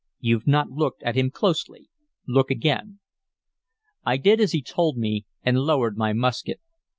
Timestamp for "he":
4.51-4.63